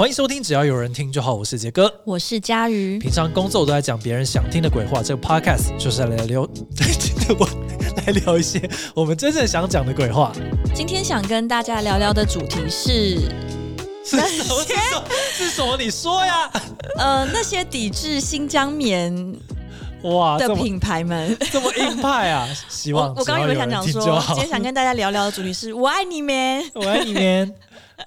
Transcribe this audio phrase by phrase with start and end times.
[0.00, 1.34] 欢迎收听，只要有人听就好。
[1.34, 2.98] 我是杰哥，我是佳瑜。
[2.98, 6.40] 平常工作都在讲别人想听的鬼话，这个 podcast 就是来聊，
[7.38, 7.46] 我
[8.06, 10.32] 来聊一些我们真正想讲的鬼话。
[10.74, 13.20] 今天想跟大家聊聊的主题是
[14.02, 14.64] 是什么？
[15.34, 15.76] 是什么？
[15.76, 16.50] 你说呀？
[16.96, 19.14] 呃，那些抵制新疆棉
[20.04, 22.48] 哇的品牌们这么硬派啊！
[22.70, 27.54] 希望我刚刚有想讲说，今天想跟大家聊聊的主题是我爱你棉，我爱你棉。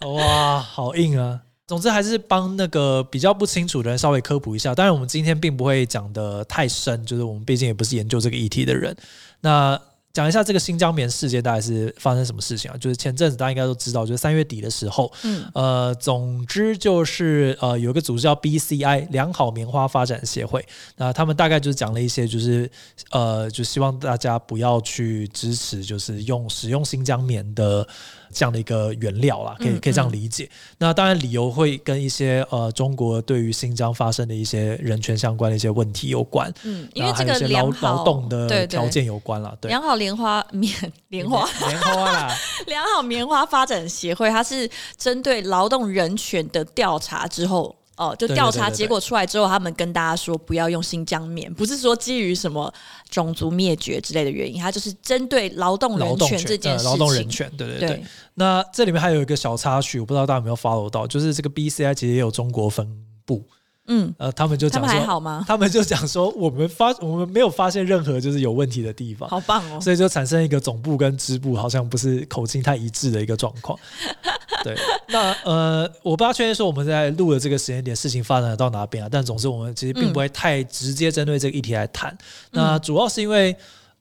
[0.07, 1.39] 哇，好硬啊！
[1.74, 4.76] 总之还是帮那个比较不清楚的人稍微科普一下。
[4.76, 8.96] 当然，我们今天并不会讲的太深，就是我们毕竟也不是研究这个议题的人。
[9.41, 9.82] 那
[10.13, 12.77] 讲一下这个新疆棉事件大概是发生什么事情啊？
[12.77, 20.63] 就是前阵子大家应该都知道，就是三月底的时候，嗯，呃，总之就是呃有一个组织叫 BCI 良好棉花发展协会，
[20.98, 22.70] 那他们大概就是讲了一些，就是
[23.10, 27.88] 呃就希望大家不要去支持，就是用使用新疆棉的。
[28.34, 30.44] 这样的一个原料啦，可以可以这样理解。
[30.46, 36.52] 嗯嗯、那当然理由会跟一些呃中国对于新疆发生的一些人权相关的一些问题有关。
[36.63, 39.55] 嗯，因为这个劳劳动的条件有关了。
[39.62, 40.74] 对，良好莲花棉
[41.10, 42.35] 莲花 棉花啦，
[42.68, 47.76] 良好棉花发展协会，它是针对劳动人权的调查之后。
[47.96, 52.74] 哦，就调查结果出来之后，他们跟大家说不要用新疆棉，不是说基于什么
[53.10, 56.91] 种族灭绝之类的原因，它就是针对劳动人权这件事情。
[56.91, 57.90] 劳动人权，对对对。
[57.90, 62.88] 对，那这里面还有一个小插曲，我不知道大家有没有 follow 到，就是这个 BCI 其实也有中国分
[63.26, 63.48] 部。
[63.87, 65.44] 嗯，呃，他们就讲说，他们还好吗？
[65.47, 69.79] 他们就讲说，我们发我们没有发现任何就是有问题的地方，好棒哦！
[69.81, 73.78] 所以就产生一个总部跟支部好像不是口径太一致的一个状况。
[74.63, 74.73] 对，
[75.09, 79.09] 那呃，我不知道确认说我们在录的这个时间点事情发展到哪边啊？
[79.11, 82.09] 但总之我们其实并不会太直接针对这个议题来谈。
[82.51, 83.56] 嗯、那主要是因为。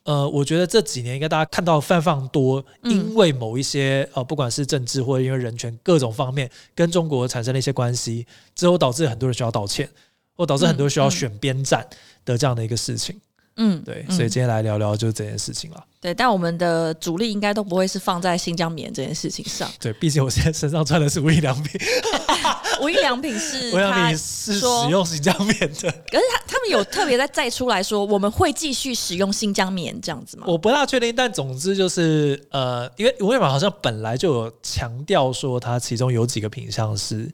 [0.05, 9.89] 呃，我觉得这几年应该大家看到非常多，因为某一些呃，不管是政治或者因为人权各种方面跟中国产生了一些关系，之后导致很多人需要道歉，
[10.37, 11.87] 或导致很多人需要选边站
[12.25, 13.21] 的这样的一个事情。
[13.57, 15.85] 嗯，对，所以今天来聊聊就是这件事情了。
[16.01, 19.71] 对，但我们的主力应该都不会是放在新疆棉这件事情上。
[19.79, 21.81] 对，毕竟我现在身上穿的是无印良品。
[22.81, 25.91] 无印良品是， 无印良品是使用新疆棉的。
[26.11, 30.45] 可是他他们有特别在再出来说，我们会继续使用新疆棉这样子吗？
[30.47, 37.31] 我不大确定，但总之就是呃，因为无印良品好像本来就有强调说，它其中有几个品项是，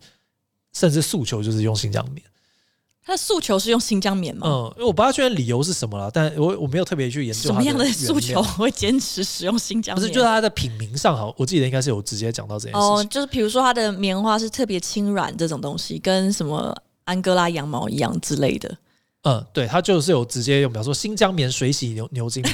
[0.75, 2.25] 甚至诉求就是用新疆棉。
[3.09, 4.47] 他的诉求是用新疆棉吗？
[4.47, 10.03] 嗯，因为我不知道确认理由是什么了，但我我没有特别去研究什么样的诉求会坚持使用新疆棉。
[10.03, 12.97] 不是，就是它的品名上好，我记得应该是有直接讲到这件事情。
[12.97, 18.77] 哦，就是比如说它的棉花是特别轻软这种东西，跟什么安哥拉羊毛一样之类的。
[19.23, 22.51] 嗯，对，它就是有直接用，比方说新疆棉水洗牛牛津布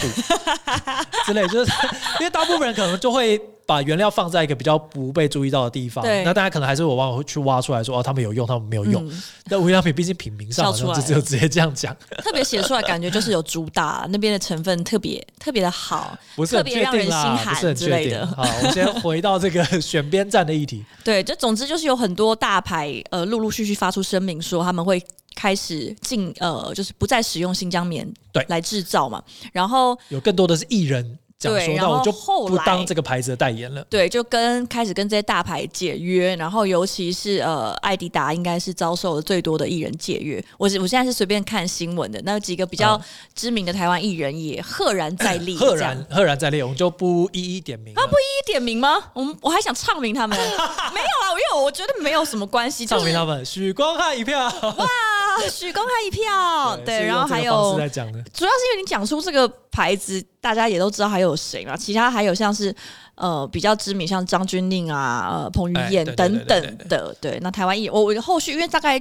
[1.26, 1.72] 之类，就是
[2.20, 3.40] 因为大部分人可能就会。
[3.66, 9.08] 把原料放在一个比较不被注意到的地方，对那大家可能还是我忘了去挖出来说哦，他们有用，他们没有用。
[9.08, 18.26] 嗯、但无印良品毕竟品名上好像就只有直接这样讲，特别写出来感觉就是有主打那边的成分特别特别的好，不是很确定啦，不是很确定。
[18.26, 20.84] 好，我们先回到这个选边站的议题。
[21.02, 25.02] 对，就总之就是有很多大牌呃陆陆续续发出声明说他们会
[25.34, 29.22] 开始进呃就是不再使用新疆棉对来制造嘛，
[29.52, 31.18] 然后有更多的是艺人。
[31.40, 32.10] 对，然后就
[32.48, 33.84] 不当这个牌子的代言了。
[33.90, 40.42] 对，就跟开始跟这些大牌解约，然后尤其是呃，艾迪达应该是遭受了最多的艺人解约。
[40.56, 42.98] 我我现在是随便看新闻的，那几个比较
[43.34, 47.92] 知名的台湾艺人也赫然在列， 赫然赫然在列，我们就不一一点名。
[47.94, 48.96] 啊，不一一点名吗？
[49.12, 52.86] 我们我还想唱名他们， 没有啊，因为我觉得没有什么关系。
[52.86, 54.44] 唱名他们，许光汉一票。
[54.44, 54.88] 哇，
[55.50, 56.76] 许光汉一票。
[56.84, 60.24] 对，然后还有，主要是因为你讲出这个牌子。
[60.44, 61.74] 大家也都知道还有谁嘛？
[61.74, 62.74] 其他还有像是
[63.14, 67.16] 呃比较知名，像张钧甯啊、呃彭于晏等等的。
[67.18, 69.00] 对，那台湾艺人，我我后续因为大概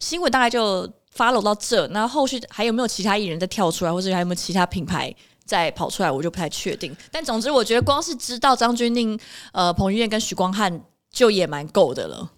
[0.00, 0.84] 新闻大概就
[1.16, 5.14] follow 到这，那后续还有没有其他艺人再跳出来，或者还有没有其他品牌
[5.44, 6.92] 再跑出来，我就不太确定。
[7.12, 9.16] 但总之，我觉得光是知道张钧甯、
[9.52, 12.28] 呃彭于晏跟许光汉就也蛮够的了。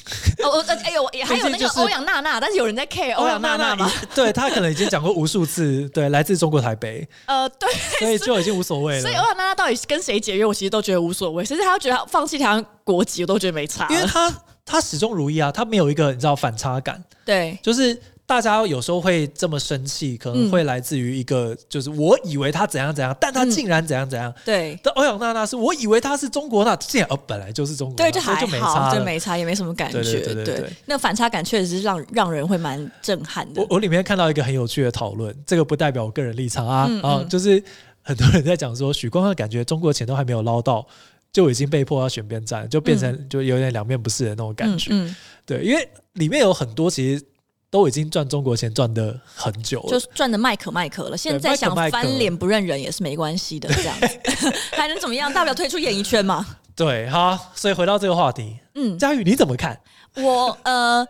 [0.44, 3.90] 哦，哎呦，也 还有那个欧阳娜娜，但是有人在 care 欧阳娜娜吗？
[4.14, 7.06] 对，他可能已经讲过无数次，对，来自中国台北。
[7.26, 7.68] 呃，对，
[7.98, 9.00] 所以就已经无所谓了。
[9.00, 11.44] 所以欧阳娜娜到底是跟谁解约，我其实都觉得无所谓。
[11.44, 14.32] 甚至他觉得放弃台湾国籍，我都觉得没差，因为他
[14.64, 17.02] 他始终如一啊，他没有一个你知道反差感。
[17.24, 18.00] 对，就是。
[18.32, 24.32] 大家有时候会这么生气，可能会来自于一个，就是我以为他怎样怎样，但他竟然怎样怎样。
[24.42, 30.00] 对，但欧阳娜娜是我以为他是中国，那竟然哦本来就是中国，对，就还就没差，就没差，也没什么感觉。
[30.00, 33.60] 对对对，那反差感确实是让让人会蛮震撼的。
[33.60, 37.62] 我我里面看到一个很有趣的讨论，这个不代表我个人立场啊啊，就是
[38.00, 40.86] 很多人在讲说，许光汉感觉中国钱都还没有捞到。
[41.32, 44.90] 就已经被迫要选边站，就变成就有点两面不是的那种感觉。
[44.92, 47.24] 嗯，嗯对，因为里面有很多其实
[47.72, 51.16] 都已经赚中国钱赚的很久了，就赚的麦可麦可了。
[51.16, 55.32] 现在想翻脸不认人也是没关系的，这样子还能怎么样？
[55.32, 56.46] 大不了退出演艺圈嘛。
[56.76, 59.80] 对，好，所以回到这个话题，嗯，佳宇你怎么看？
[60.16, 61.08] 我呃。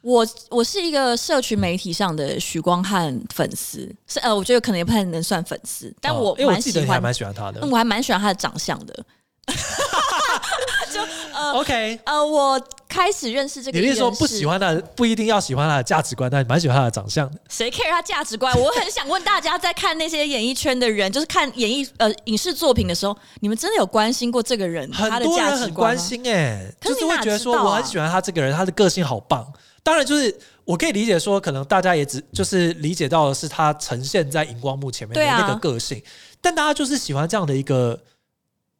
[0.00, 8.94] 我我是一个社群媒体上的许光汉粉丝，是呃，我觉得可能也不太能算粉丝，但我蛮喜欢，蛮喜欢他的，我还蛮喜欢他的长相的。
[10.94, 11.00] 就
[11.38, 17.38] 呃，OK，呃，我开始认识这个，你是说不喜欢他，不一定要喜欢他的价值观，但蛮喜欢他的长相的。
[17.48, 18.52] 谁 care 他价值观？
[18.58, 24.90] 我很想问大家，在看那些演艺圈的人，就是看演艺呃影视作品的时候，你们真的有关心过这个人？
[24.90, 25.50] 他的价值观吗？
[25.50, 29.46] 很多人很关心哎、欸，可是就是会觉得说我很喜欢他这个人，他的个性好棒。
[29.84, 36.04] 当然，就是我可以理解说，可能大家也只就是理解到的是他呈现在荧光幕前面的那个个性，啊、
[36.40, 37.98] 但大家就是喜欢这样的一个，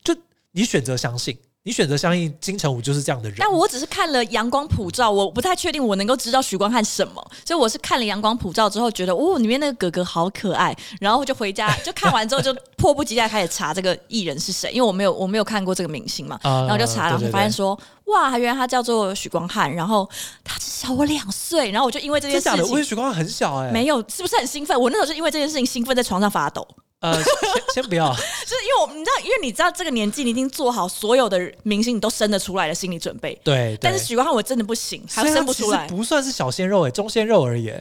[0.02, 0.14] 就
[0.52, 1.38] 你选择相信。
[1.68, 20.08] 你选择相信金城武就是这样的人，但我只是看了《阳光普照》，我不太确定我能够知道许光汉什么，所以我是看了《阳光普照》之后觉得，哦，里面那个哥哥好可爱，然后就回家就看完之后就迫不及待开始查这个艺人是谁，因为我没有我没有看过这个明星嘛，然后就查，然后就发现说，哇，原来他叫做许光汉，然后
[20.42, 24.80] 他只小我两岁，然后我就因为这件事情，我觉得许光汉很小哎、欸，没有，是不是很兴奋？
[24.80, 26.66] 我那时候是因为这件事情兴奋，在床上发抖。
[27.00, 27.32] 呃，先
[27.74, 33.34] 先不要， 就是因为我你知道，因为你知道这个年纪，你已经做好所有的明星你都生得出来的心理准备。
[33.44, 35.86] 对，对但是许光汉我真的不行，还生不出来。
[35.86, 37.72] 不算是小鲜肉哎、欸，中鲜肉而已。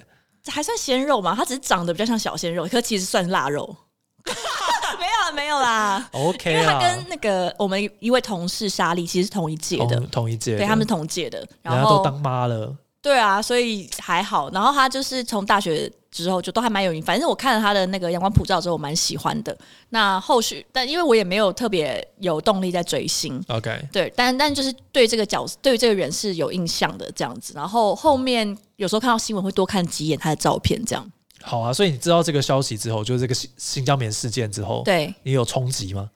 [0.48, 1.36] 还算鲜肉嘛？
[1.36, 3.76] 他只是长得比较像小鲜肉，可其实算腊肉。
[4.98, 6.10] 没有啦，没有啦。
[6.12, 12.74] OK，因为他跟那个我们一位同事莎莉其实是同一届的，同，同一届，对，他们是同届的，然后都当妈了。
[13.02, 14.50] 对啊，所以还好。
[14.52, 15.92] 然后他就是从大学
[16.24, 17.02] 之后就都还蛮有名。
[17.02, 19.58] 反正我看了他的那个《阳光普照》之后，我蛮喜欢的。
[19.90, 23.42] 那后续，但因为我也没有特别有动力在追星。
[23.48, 27.54] OK，对，但但就是对这个角色，对这个人是有印象的这样子。
[27.56, 31.12] 然后后面有时候看到新闻会多看几眼他的照片，这样。
[31.42, 36.10] 好啊，所以你知道这个消息之后，就是这个新新疆棉事件之后，对你有冲击吗？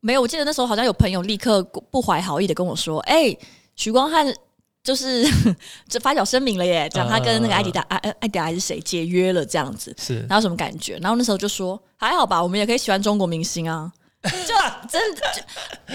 [0.00, 3.38] 没有，我记得那时候好像有朋友立刻不怀好意的跟我说：“哎、欸，
[3.76, 4.34] 许光汉。”
[4.82, 5.24] 就是
[5.88, 10.98] 这发表声明了耶，讲他跟那个艾迪达、艾艾迪达还是谁解约了这样子，是，然后什么感觉？
[11.00, 13.92] 然后那时候就说还好吧，我们也可以喜欢中国明星啊。
[14.22, 14.54] 就
[14.88, 15.42] 真的，就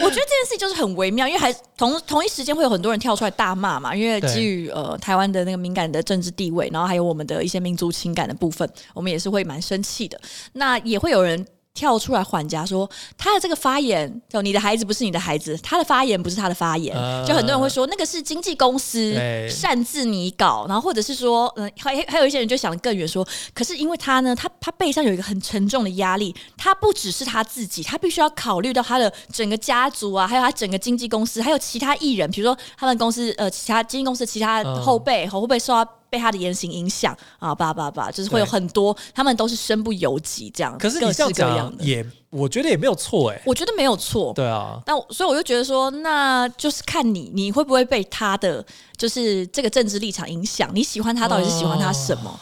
[0.04, 10.20] 我觉得这件事情就是很微妙，因为还同同一时间会有很多人跳出来大骂嘛，因为基于呃台湾的那个敏感的政治地位，然后还有我们的一些民族情感的部分，我们也是会蛮生气的。
[10.54, 11.46] 那也会有人。
[11.78, 12.90] 跳出来缓颊说
[13.20, 19.14] 他的这个发言，就你的孩子不是你的孩子，他的发言不是他的发言，呃、就很多人会说那个是经纪公司
[19.48, 35.97] 擅自拟稿，然后或者是说，嗯，还还有一些人就想得更远，说，可是因为他呢，他他背上有一个很沉重的压力，他不只是他自己，他必须要考虑到他的整个家族啊，还有他整个经纪公司，还有其他艺人，比如说他们公司呃，其他经纪公司其他后辈，会不会受到？
[36.10, 40.78] 被他的言行影响啊，叭叭叭，就是会有很多，他们都是身不由己这样。
[40.78, 44.34] 可是你这样讲也，我觉得也没有错哎、欸，我觉得没有错。
[44.34, 48.66] 对啊，那所以我就觉得说，那就是看你，你会不会被他的
[48.96, 50.70] 就是这个政治立场影响？
[50.74, 52.30] 你喜欢他，到底是喜欢他什么？
[52.30, 52.40] 呃、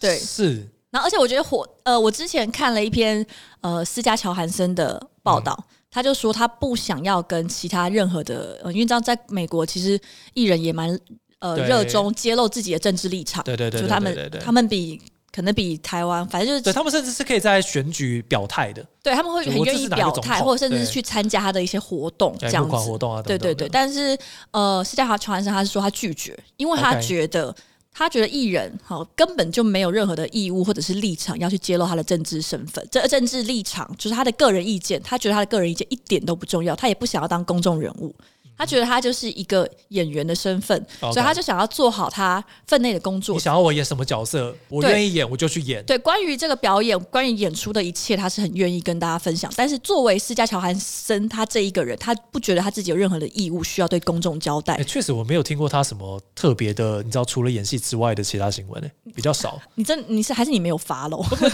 [0.00, 0.68] 对，是。
[0.90, 3.26] 然后，而且我觉得火呃，我之前看了一篇
[3.60, 9.98] 呃私家乔韩森的报道，嗯、他就说他不想要跟其他任何的，呃、因为知道在美国其实
[10.34, 10.98] 艺人也蛮。
[11.44, 14.98] 呃，热衷揭露自己的政治立场，对对对，就他们他们比
[15.30, 22.74] 可能比台湾，反正就是对他们甚至是可以在选举表态的，对他们会很愿意表态，或者甚至是去参加他的一些活动这样子。
[22.74, 23.68] 活动啊，对对对。
[23.68, 24.16] 但是
[24.52, 27.56] 呃，私家乔韩森他是说他拒绝，因为他觉得 Okay
[27.96, 38.14] 他觉得艺人好根本就没有任何的义务或者是立场要去揭露他的政治身份，这政治立场就是他的个人意见，他觉得他的个人意见一点都不重要，他也不想要当公众人物。
[38.56, 43.34] 他觉得他就是一个演员的身份所以他就想要做好他分内的工作。
[43.34, 45.84] 你想要我演什么角色，我愿意演，我就去演。
[45.84, 49.52] 对，关于这个表演，关于演出的一切，他是很愿意跟大家分享。
[49.56, 54.82] 但是作为私家乔韩森，他这一个人，他不觉得他自己有任何的义务需要对公众交代。
[54.84, 59.60] 确实，我没有听过他什么特别的，你知道，除了演戏之外的其他新闻呢，比较少。
[59.74, 60.80] 你真你是还是你没有？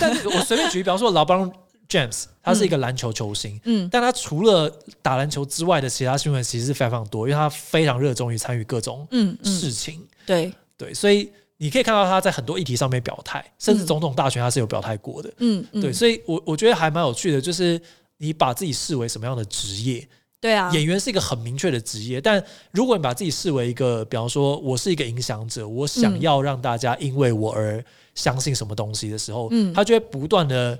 [0.00, 1.50] 但是我随便举例，比方说老帮。
[1.90, 10.52] James，他是一个篮球球星，嗯，但他除了打篮球之外的其他新闻其实是非常多，因为他非常热衷于参与各种嗯事情，嗯嗯、对。
[10.78, 15.82] 对，所以你可以看到他在很多议题上面表态，甚至总统大选他是有表态过的，嗯，嗯。
[15.82, 17.78] 对，所以我我觉得还蛮有趣的，就是
[18.16, 20.09] 你把自己视为什么样的职业？
[20.40, 30.78] 对啊，演员是一个很明确的职业，但如果你把自己视为一个，比方说我是一个影响者，我想要让大家因为我而相信什么东西的时候，嗯，他就会不断的。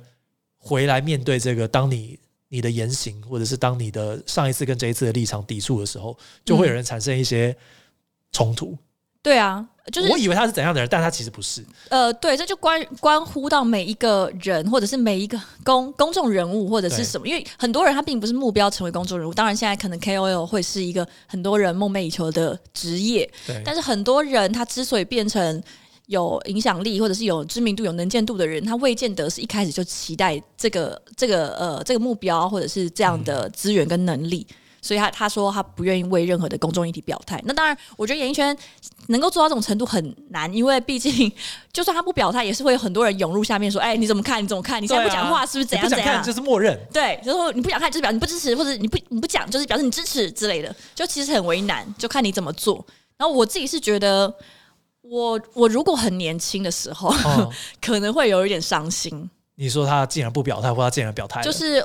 [0.63, 7.57] 回来面对这个，当你你的言行，或者是当你的上一次跟这一次的立场抵触的时候，就会有人产生一些
[8.31, 8.77] 冲突。
[9.23, 9.63] 对啊，
[9.93, 11.63] 就是我以为他是怎样的人，但他其实不是。
[11.91, 17.29] 呃，对，这就关关乎到每一个人，或者是每一个公公众人物，或者是什么。
[17.29, 23.31] 因为很多人他并不是目标成为公众人物，当然现在可能 KOL 会是一个很多人梦寐以求的职业。
[23.63, 25.63] 但是很多人他之所以变成
[26.11, 34.47] 有影响力，或者是有知名度、有能见度的人，他未见得是一开始就期待这个这个呃这个目标，或者是这样的资源跟能力。
[34.51, 37.39] 嗯所以他他说他不愿意为任何的公众议题表态。
[37.45, 38.57] 那当然，我觉得演艺圈
[39.09, 41.31] 能够做到这种程度很难，因为毕竟
[41.71, 44.43] 就算他不表态，也是会有很多人涌入下面说：“哎，你怎么看？
[44.43, 44.83] 你怎么看？
[44.83, 46.81] 你现在不讲话是不是怎样怎样？”就是默认。
[46.95, 50.75] 对，就是说你不想看，就是表示你不支持，或者你不你不讲，就是表示你支持之类的。
[50.95, 52.83] 就其实很为难，就看你怎么做。
[53.19, 54.35] 然后我自己是觉得，
[55.11, 57.53] 我我如果很年轻的时候，哦、
[57.83, 59.29] 可能会有一点伤心。
[59.57, 61.85] 你说他竟然不表态，或他竟然表态，就是。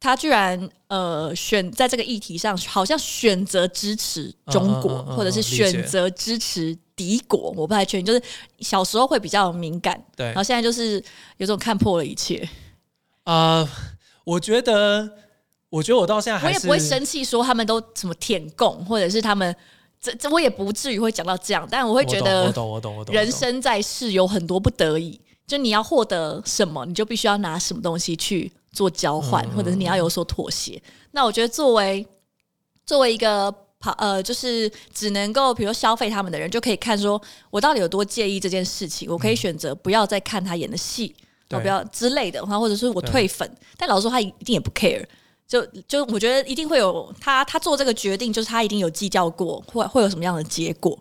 [0.00, 8.06] 他居然呃选在这个议题上，好像选择支持中国，嗯嗯嗯嗯、或者是选择支持敌国，我不太确定。
[8.06, 8.22] 就是
[8.60, 11.02] 小时候会比较敏感，对，然后现在就是
[11.38, 12.48] 有种看破了一切。
[13.24, 13.68] 啊、呃，
[14.22, 15.10] 我觉得，
[15.68, 19.52] 我觉得我到现在还是我也不会生气，说他们都什么舔共，或者是他们
[20.00, 28.52] 这这我也不至于会讲到这样，但我会觉得，我懂，我懂，我懂，人生在世有很多不得已，就你要获得什么，你就必须要拿什么东西去。
[28.70, 30.80] 做交换，或者是你要有所妥协。
[30.84, 32.06] 嗯、那我觉得，作为
[32.84, 33.50] 作为一个
[33.80, 39.10] 跑呃，就是只能够比如说消费他们的人，就可以看说我到底有多介意这件事情。
[39.10, 41.12] 我可以选择不要再看他演的戏，
[41.48, 43.50] 不要之类的，或者是我退粉。
[43.78, 45.02] 但老实说，他一定也不 care。
[45.48, 50.96] 就就我觉得一定会有他，他做这个决定，就是他一定有计较过，会会有什么样的结果。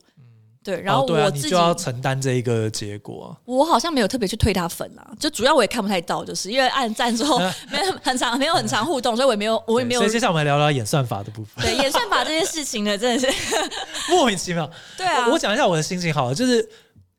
[0.64, 3.36] 对，然后我自己、哦啊、就要承担这一个结果。
[3.46, 7.40] 我好像没有特别去推他粉啊，就主要我也看不太到，就是因为按赞之后
[7.72, 10.02] 没有很长，没有很长互动，所以我也没有，我也没有。
[10.02, 11.64] 所以接下来我们来聊聊演算法的部分。
[11.64, 13.34] 对，演算法这件事情呢，真的是
[14.12, 14.70] 莫名其妙。
[14.98, 16.68] 对啊，我，讲一下我的心情好了，就是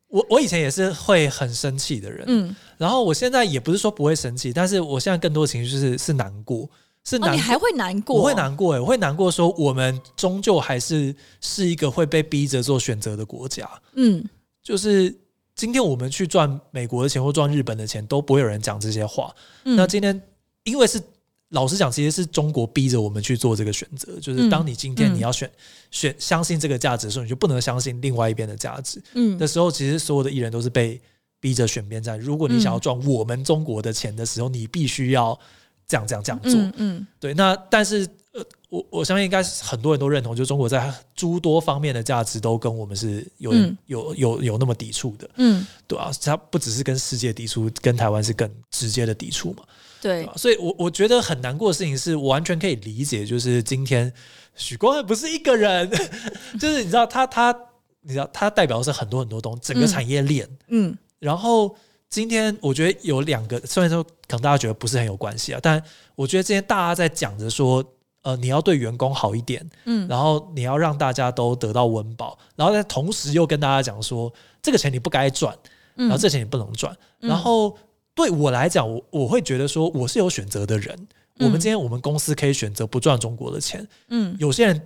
[0.09, 6.69] 我我以前也是会很生气的人，嗯，然后我现在也不是说不会生气，但是我现在更多情绪是是难过。
[7.09, 8.17] 是难、哦，你还会难过？
[8.17, 13.67] 我会难过哎，我会难过，说我们终究还是是一个会被逼着做选择的国家。
[13.95, 14.23] 嗯，
[14.63, 15.15] 就是
[15.55, 19.35] 今天我们去赚美国的钱或赚日本的钱，都不会有人讲这些话。
[19.65, 20.21] 嗯、那今天，
[20.65, 21.01] 因为是
[21.49, 24.21] 老实讲，其实是中国逼着我们去做这个选择。
[24.21, 25.61] 就是当你今天你要选、嗯、
[25.91, 29.03] 选相信这个价值的时候，你就不能相信另外一边的价值。
[29.15, 31.01] 嗯，的时候，其实所有的艺人都是被
[31.41, 32.21] 逼着选边站。
[32.21, 35.41] 如果你想要赚我们中国的钱的时候，你必须要。
[35.89, 37.33] 这样这样这样做，嗯，嗯对。
[37.33, 49.65] 那但是呃，我我相信应该是很多人都认同，就是中国在诸多方面的价值都跟我们是有、嗯、有有有那么抵触的，嗯，对啊，它不只是跟世界抵触，跟台湾是更直接的抵触嘛，
[50.03, 50.33] 对，对。
[50.37, 54.13] 所以我我觉得很难过的事情是我完全可以理解，就是今天
[54.55, 55.91] 许光汉不是一个人，
[56.61, 57.57] 就是你知道他他
[58.03, 61.75] 你知道他代表的是很多很多东西，整个产业链，嗯，嗯然后。
[62.11, 65.83] 今天我觉得有两个，虽然说可能大家觉得不是很有关系啊，但
[66.15, 67.85] 我觉得今天大家在讲着说，
[68.23, 75.55] 呃，你要对员工好一点，嗯，然后你要让大家都得到温饱，然后在同时又跟大家讲说，这个钱你不该赚，
[75.97, 77.77] 然后这钱你不能赚，然后
[78.15, 81.09] 对我来讲，我我会觉得说我是有选择的人，
[81.41, 84.81] 我们今天我们公司可以选择不赚中国的钱，嗯，有些人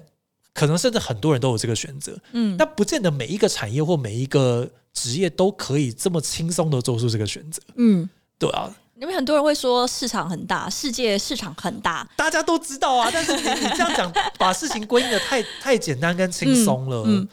[0.52, 4.68] 可能甚至很多人都有这个选择，嗯，但不见得每一个产业或每一个。
[4.92, 8.08] 职业都可以这么轻松的做出这个选择，嗯，
[8.38, 8.70] 对啊，
[9.00, 13.10] 因为很多人会说市场很大，世界市场很大，大家都知道啊。
[13.12, 17.02] 但是你你这样讲，把事情归因的太太简单跟轻松了。
[17.06, 17.28] 嗯，嗯，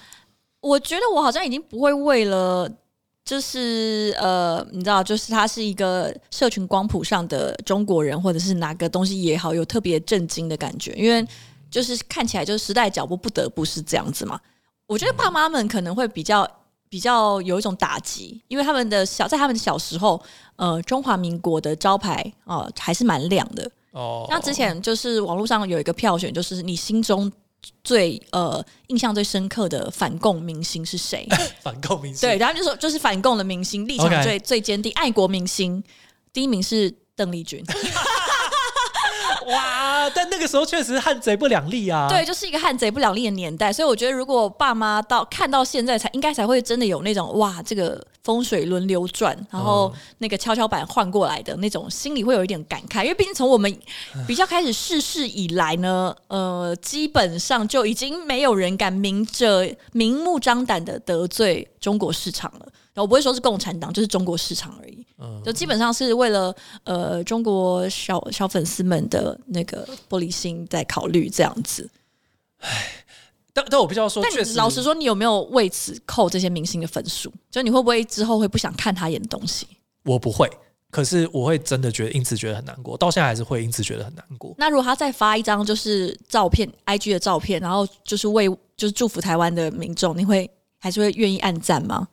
[0.61, 2.67] 我觉得我好像已经不会为了，
[3.25, 11.27] 就是呃，你知道，就是他是一个社群光谱上的中国人，或者是哪个东西也好，有特别震惊的感觉，因为
[11.69, 14.39] 就是看起来就是时代脚步不得不是这样子嘛。
[14.87, 16.49] 我觉得爸妈们可能会比较。
[16.89, 20.19] 比较有一种打击，因为他们的小在他们的小时候，
[20.55, 22.15] 呃，中华民国的招牌
[22.45, 23.71] 啊、呃、还是蛮亮的。
[23.91, 27.31] 哦，那之前就是网络上有一个票选，就是你心中
[27.83, 31.27] 最呃印象最深刻的反共明星是谁？
[31.61, 35.83] 反共明星对，然后就说就是反共的明星，立场最.最坚定，爱国明星，
[36.33, 37.63] 第一名是邓丽君。
[40.09, 40.13] 哇！
[40.15, 42.07] 但那个时候确实汉贼不两立啊。
[42.09, 53.73] 对，就是一个汉贼不两立的年代，所以我觉得如果爸妈到看到现在才应该才会真的有那种哇，这个风水轮流转，然后那个跷跷板换过来的那种，心里会有一点感慨，因为毕竟从我们
[54.27, 62.65] 比较开始世事以来呢，呃，基本上就已经没有人敢明着明目张胆的得罪中国市场了。
[62.95, 64.98] 我不会说是共产党，就是中国市场而已。
[65.19, 71.89] 嗯，就基本上是为了呃中国小小粉丝们的那个玻璃心在考虑这样子。
[72.59, 73.05] 唉，
[73.53, 77.31] 但但我不知道说，但老实说，你有没有为此扣这些明星的分数？
[77.51, 79.67] 就你会不会之后会不想看他演的东西？
[80.03, 80.49] 我不会，
[80.89, 84.55] 可是我会真的觉得因此觉得很难过，到现在还是会因此觉得很难过。
[84.57, 88.47] 那如果他再发一张就是照片，IG 的照片，然后就是为
[88.77, 92.07] 就是祝福台湾的民众，你会还是会愿意按赞吗？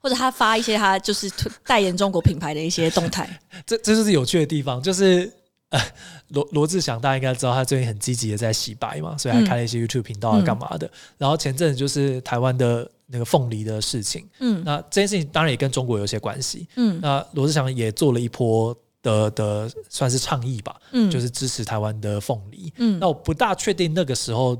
[0.00, 1.30] 或者他发一些他就是
[1.66, 3.28] 代言中国品牌的一些动态，
[3.66, 4.82] 这这就是有趣的地方。
[4.82, 5.30] 就是
[5.70, 5.80] 呃，
[6.28, 10.86] 罗罗志祥大家应该知道，他最近很积极的在洗白嘛，所以还开了一些 YouTube 频道啊，干嘛的。
[10.86, 24.58] 嗯、然后前阵子就是台湾的那个凤梨的事情，嗯，那这件事情当然也跟中国有些关系，嗯，那罗志祥也做了一波的的算是倡议吧，嗯，就是支持台湾的凤梨，嗯，那我不大确定那个时候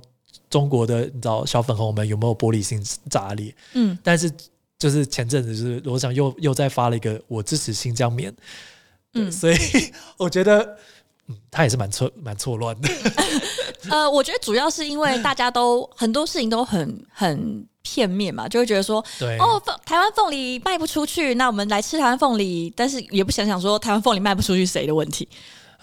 [0.50, 4.30] 中国的你知道小粉红们有没有玻璃心炸裂，嗯，但是。
[4.78, 8.32] 就是前阵子，就是罗翔又又再发了一个我支持新疆棉，
[9.14, 9.56] 嗯，所以
[10.16, 10.76] 我觉得，
[11.26, 12.88] 嗯，他也是蛮错蛮错乱的。
[13.90, 25.28] 呃，我觉得主要是因为大家都很多事情都很很片面嘛，就会觉得说，对哦，台湾凤梨卖不出去，那我们来吃台湾凤梨，但是也不想想说台湾凤梨卖不出去谁的问题，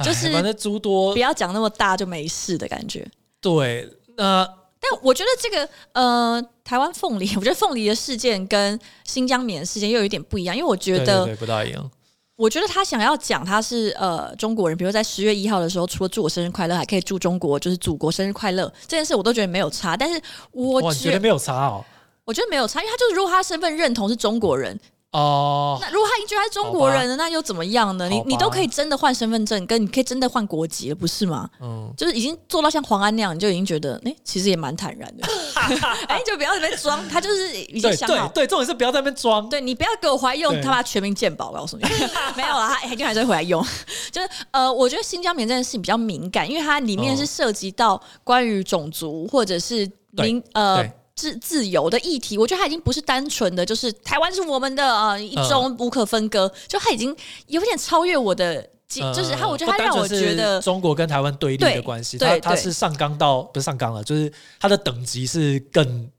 [0.04, 3.06] 就是反正诸多不要讲那么大就没事的感觉。
[3.42, 4.48] 对，那。
[4.92, 11.90] 但我觉得这个呃，台湾凤梨， 我觉得凤梨的事件跟新疆棉事件又有一点不一样，因为我觉得不大一样。
[12.36, 19.96] 我觉得他想要讲他是呃中国人，比如在十月一号的时候，除了祝我生日快乐，还可以祝中国就是祖国生日快乐这件事，我都觉得没有差。
[19.96, 21.86] 但是我觉得没有差哦，
[22.26, 24.78] 我觉得没有差，因为他就是如果他身份认同是中国人。
[25.16, 28.10] 哦，那如果他已经觉得他是中国人了，那又怎么样呢？
[28.10, 31.50] 你你都可以真的换身份证，跟你可以真的换国籍了，不是吗？
[31.62, 35.26] 嗯，就是已经做到像黄安那样，你就已经觉得，哎，其实也蛮坦然的。
[36.10, 38.28] 哎，就不要在那边装，他就是已经想好。
[38.28, 39.48] 对对，重点是不要在那边装。
[39.48, 41.84] 对，你不要给我回来用他妈全民健保，我告诉你，
[42.36, 43.66] 没有了，他一定还是会回来用。
[44.12, 50.86] 就是呃，我觉得新疆棉这件事情比较敏感，因为它里面是涉及到关于种族或者是民呃。
[51.16, 57.16] 自自由的议题，我觉得它已经不是单纯的，就是台湾是我们的啊，一中无可分割，嗯、就它已经
[57.48, 58.56] 有点超越我的，
[59.02, 66.10] 嗯、就是它，我觉得它让我觉得中国跟台湾对立的关系，它它是上纲到不是上纲了，就是它的等级是更。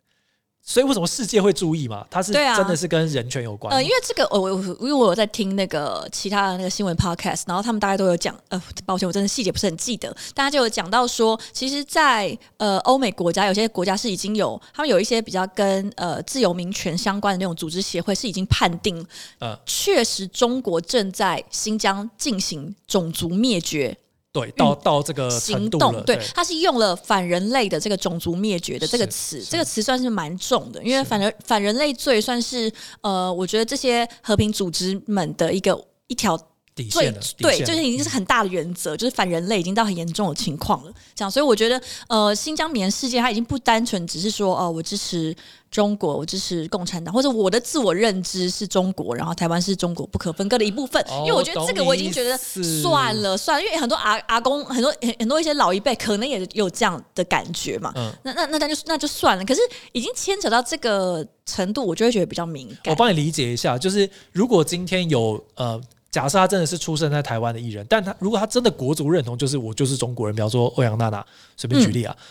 [0.68, 2.04] 所以为什么世界会注意嘛？
[2.10, 3.72] 它是真的是跟人权有关。
[3.72, 8.36] 呃，因为这个，我我因为我有在听那个其他的那个新闻 podcast，然后他们大家都有讲。
[8.48, 10.14] 呃，抱歉，我真的细节不是很记得。
[10.34, 19.06] 大家就有讲到说，其实在，在呃欧美国家，有些国家是已经有他们有一些比较跟呃自由民权相关的那种组织协会，是已经判定，
[19.38, 23.96] 呃，确实中国正在新疆进行种族灭绝。
[24.40, 32.70] 对，到到这个行动，对，他是用了反人类的这个种族灭绝的这个词，这个词算是蛮重的，因为反人反人类罪算是
[33.00, 36.38] 呃，我觉得这些和平组织们的一个一条
[36.76, 40.92] 底线，对，就是已经是很大的原则，就是反人类已经到很严重的情况了。
[41.16, 45.34] 这样，所以我觉得呃，新疆棉事件它已经不单纯只是说哦、呃，我支持。
[45.68, 51.02] 中国，我支持共产党，或者我的自我认知是中国，然后台湾是中国不可分割的一部分。
[51.02, 57.92] 哦、因为我觉得这个我已经觉得算了算了，因为很多阿阿公，很多很很多一些老一辈可能也有这样的感觉嘛。
[57.96, 59.44] 嗯，那那那那就那就算了。
[59.44, 59.60] 可是
[59.92, 62.92] 已经牵扯到这个程度，我就会觉得比较敏感。
[62.92, 65.78] 我帮你理解一下，就是如果今天有呃，
[66.16, 71.24] 假设他真的是出生在台湾的艺人，但他如果他真的国族认同就是我就是中国人，比方说欧阳娜娜，
[71.56, 72.16] 随便举例啊。
[72.18, 72.24] 嗯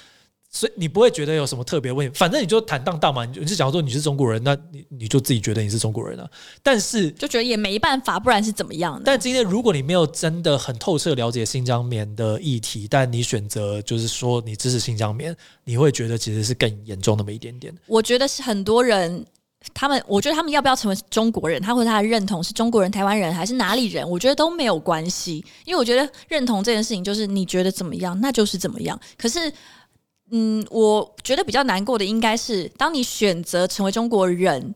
[0.56, 6.26] 所以你不会觉得有什么特别问题，反正你就坦荡荡嘛，你就讲说你是中国人，那你你就自己觉得你是中国人啊。
[6.64, 9.02] 但是就觉得也没办法，不然是怎么样？
[9.04, 17.76] 但今天如果你没有真的很透彻了解新疆棉的议题，但你选择就是说你支持新疆棉，你会觉得其实是更严重那么一点点。
[17.86, 19.26] 我觉得是很多人，
[19.74, 29.00] 他们我觉得他们要不要成为中国人，他或者他的认同是中国人、台湾人还是哪里人，我觉得都没有关系，因为我觉得认同这件事情就是你觉得怎么样，那就是怎么样。
[29.18, 29.52] 可是。
[30.32, 34.74] 嗯，我觉得比较难过的应该是，当你选择成为中国人，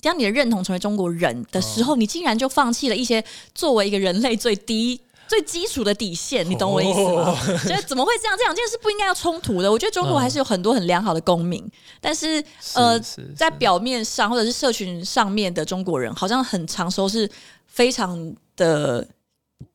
[0.00, 3.22] 当你的认同成为中国人的时候，哦、你竟然就放弃了一些
[3.54, 4.98] 作为一个人类最低、
[5.32, 6.48] 最基础的底线。
[6.50, 7.34] 你懂我意思吗？
[7.56, 8.36] 所以、哦、 怎么会这样？
[8.36, 9.72] 这两件事不应该要冲突的。
[9.72, 17.30] 我觉得中国还是有很多很良好的公民，嗯、但是，呃，是是在表面上或者是社群上面的中国人，好像很常说是
[17.66, 19.08] 非常的。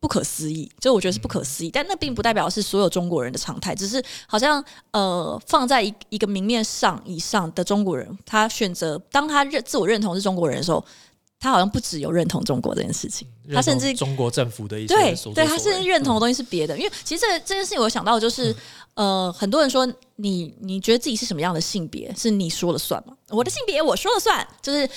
[0.02, 10.84] 不可思议，就我觉得是不可思议，但那并不代表是所有中国人的常态，只是好像呃放在一一个明面上以上的中国人，他选择当他认自我认同是中国人的时候，
[11.39, 16.76] 他好像不只有认同中国这件事情，他甚至中国政府的一些对对，他甚至认同的东西是别的。
[16.76, 18.56] 嗯、因为其实这这件事情，我想到的就是。
[18.98, 23.14] 嗯呃，很多人说你你觉得自己是什么样的性别，是你说了算吗？
[23.30, 24.90] 我的性别我说了算，就是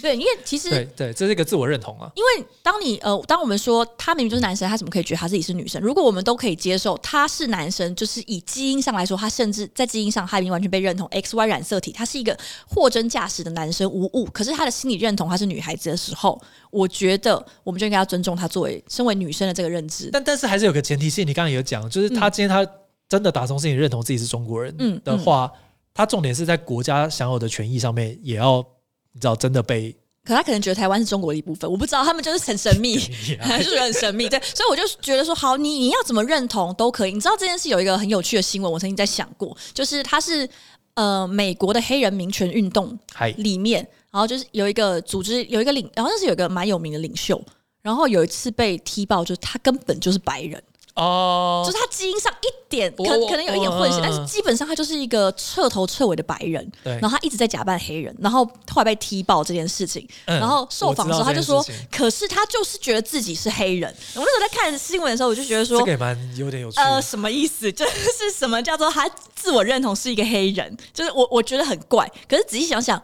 [0.00, 2.10] 对，因为其实对对，这是一个自我认同啊。
[2.14, 5.82] 因为当你呃，当我们说他明明就是男生，他怎么可以觉得他自己是女生？
[5.82, 12.34] 如果我们都可以接受他是男生，就是以基因上来说，他甚至在基因上他已经完全被认同 X Y 染色体，他是一个
[12.66, 14.24] 货真价实的男生无误。
[14.32, 20.08] 可是他的心理认同他是女孩子的时候，我觉得我们就应该要尊重他作为身为女生的这个认知。
[20.10, 22.62] 但但是还是有个前提性，你刚刚有讲，就是他今天他。
[22.62, 22.70] 嗯
[23.08, 25.60] 真的打从心里认同自己是中国人的话，嗯嗯、
[25.92, 28.64] 他重点是在国家享有的权益上面，也要
[29.12, 29.94] 你知道真的被。
[30.24, 32.98] 可他可能觉得台湾是中国的一部分，我不知道，他们就是很神秘，
[33.38, 34.26] 还 是很神秘。
[34.26, 37.12] 对，所以我就觉得说，好，你你要怎么认同都可以。
[37.12, 40.48] 你知道这件事有一个很有趣的新闻，我曾经在想过，就是他是
[40.94, 42.98] 呃美国的黑人民权运动
[43.36, 47.38] 里面，然后就是有一个组织有一个领，然后就是有一个蛮有名的领袖，
[47.82, 50.62] 然后有一次被踢爆，就是他根本就是白人。
[50.94, 56.70] 哦，就是他基因上一点可可能有一点混血，但是基本上他就是一个彻头彻尾的白人。
[56.84, 60.08] 对，然后他一直在假扮黑人，然后后来被踢爆这件事情。
[60.24, 63.92] 然后受访的时候他就说，可是他就是觉得自己是黑人。
[64.14, 66.80] 我那时候在看新闻的时候，我就觉得说，这个也蛮有点有趣。
[66.80, 67.70] 呃，什么意思？
[67.72, 70.76] 就是什么叫做他自我认同是一个黑人？
[70.92, 72.08] 就是我我觉得很怪。
[72.28, 73.02] 可是仔细想想，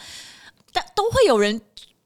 [0.72, 1.60] 但都会有人。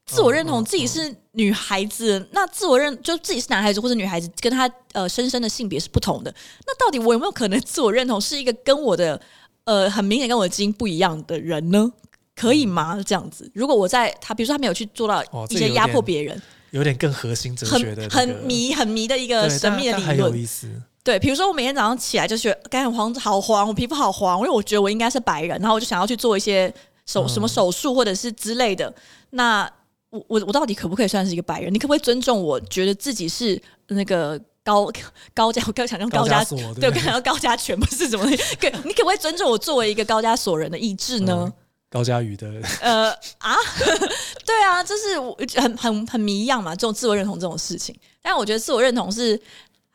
[0.06, 6.34] 自我认同自己是女孩子，那自我认就自己是男孩子或者女孩子，跟他呃深深的性别是不同的。
[6.66, 9.20] 那到底我有没有可能自我认同是一个跟我的
[9.64, 11.90] 呃很明显跟我的基因不一样的人呢？
[12.36, 13.00] 可以吗？
[13.06, 16.40] 这样子，如果我在他比如说他没有去做到一些压迫别人，
[16.72, 20.68] 有点更核心哲学的、那个很，很迷很迷的一个神秘的理论，有意思。
[21.04, 26.72] 对，比如说我每天早上起来就觉得肝很黄，好黄，我皮肤好黄，因为我觉得我应该是白人，然后我就想要去做一些
[27.06, 28.92] 手什么手术或者是之类的。
[29.30, 29.70] 那
[30.14, 31.72] 我我我到底可不可以算是一个白人？
[31.72, 32.61] 你可不可以尊重我？
[32.62, 34.90] 觉得自己是那个高
[35.35, 38.24] 高加，我刚想用高加索，对，我刚想用高加权不是什么？
[38.61, 41.44] 可，你可不可以尊重我作为一个高加索人的意志呢？
[41.46, 41.53] 嗯、
[41.90, 42.48] 高加语的
[42.81, 43.57] 呃啊，
[44.46, 47.94] 对啊，就是我很很很迷一样嘛，这种自我认同这种事情。
[48.22, 49.40] 但我觉得自我认同是。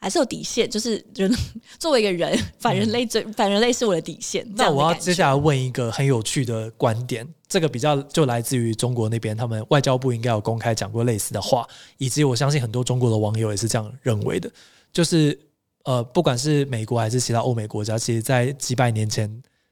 [0.01, 1.29] 还是有底线，就是人
[1.77, 4.49] 作为一个人，反人类最、嗯、反人类是我的底线。
[4.55, 14.49] 那我要接下来问一个很有趣的观点，这个比较就来自于中国那边，他们外交部应该有公开讲过类似的话，以及我相信很多中国的网友也是这样认为的，
[14.93, 15.37] 就是
[15.83, 19.29] 呃，不管是美国还是其他欧美国家，其实在几百年前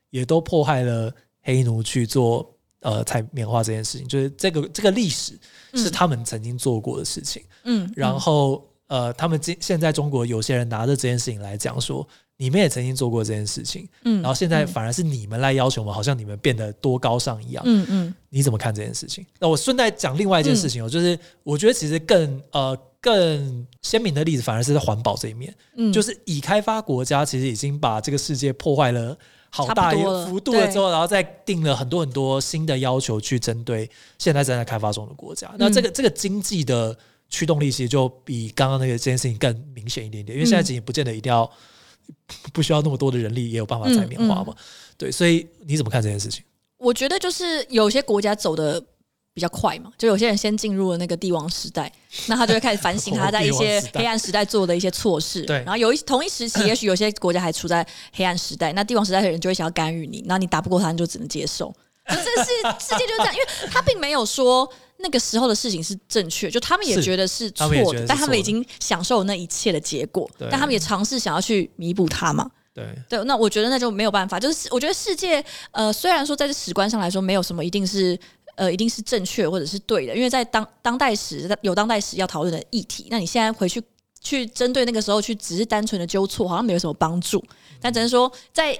[0.09, 1.13] 也都迫害了
[1.43, 2.49] 黑奴去做
[2.81, 5.39] 呃采棉花这件事情，就是这个这个历史
[5.75, 7.43] 是他们曾经做过的事情。
[7.63, 8.67] 嗯，然后。
[8.89, 19.25] 呃，他们今现在中国有些人拿着这件事情来讲说，你们也曾经做过这件事情，嗯，然后现在反而是你们来要求我们，好像你们变得多高尚一样，嗯嗯，你怎么看这件事情？
[19.39, 29.17] 那我顺带讲另外一件事情哦，就是我觉得其实更呃更鲜明的例子，反而是在环保这一面，嗯，就是已开发国家其实已经把这个世界破坏了
[29.49, 36.95] 好大一个幅度了之后，然后再定了很多很多新的要求去针对现在正在开发中的国家，那这个这个经济的。
[37.29, 41.43] 驱动力其实就比刚刚那个这件事情更明显一点点，因为现在其实不见得一定要
[42.53, 44.53] 不需要那么多的人力，也有办法采棉花嘛。
[44.97, 46.43] 对，所以你怎么看这件事情？
[46.77, 48.81] 我觉得就是有些国家走的
[49.33, 51.91] 比较快嘛，就有些人先进入了那个帝王时代，
[52.27, 55.43] 那他就会开始反省 他在一些黑暗时代做的一些错事。
[55.43, 61.73] 对，然后有一同一时期，也许有些国家还处在黑暗时代，那帝王时代的人就会想要干预你，然后你打不过他，你就只能接受。
[62.07, 62.23] 这是
[62.79, 64.67] 世界就是这样，因为他并没有说。
[64.99, 72.49] 那个时候的事情是正确，就他们也觉得是错的，但他们已经享受了那一切的结果，但他们也尝试想要去弥补它嘛。
[72.73, 74.39] 对对，那我觉得那就没有办法。
[74.39, 78.17] 就是我觉得世界呃，虽然说在这史观上来说没有什么一定是
[78.55, 83.81] 呃一定是正确或者是对的，因为在当当代史有当代史要讨论的议题，那你现在回去
[84.21, 87.43] 去针对那个时候去只是单纯的纠错，好像没有什么帮助。
[87.81, 88.79] 但只能说在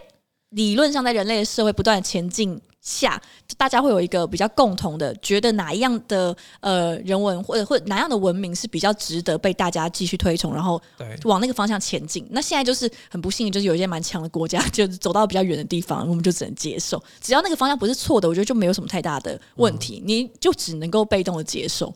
[0.50, 2.60] 理论上，在人类的社会不断的前进。
[2.80, 3.22] 下，
[3.58, 10.82] 大家会有一个比较共同的，觉得哪一样的呃人文或者或者哪样的文明是比较值得被大家继续推崇，然后
[11.26, 12.26] 往那个方向前进。
[12.30, 17.04] 那现在就是很不幸，就是有一些蛮强的国家，就走到比较远的地方，我们就只能接受。
[17.20, 21.94] 只要那个方向不是错的，我觉得就没有什么太大的问题，你就只能够被动的接受。